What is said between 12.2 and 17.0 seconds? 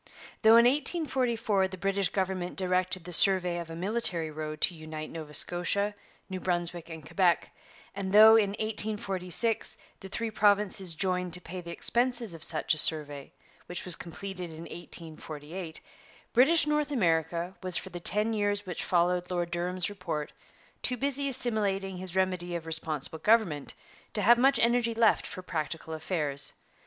of such a survey, which was completed in 1848, British North